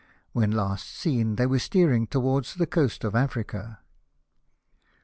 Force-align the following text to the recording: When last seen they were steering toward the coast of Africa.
When 0.31 0.49
last 0.49 0.87
seen 0.89 1.35
they 1.35 1.45
were 1.45 1.59
steering 1.59 2.07
toward 2.07 2.45
the 2.45 2.65
coast 2.65 3.03
of 3.03 3.13
Africa. 3.13 3.81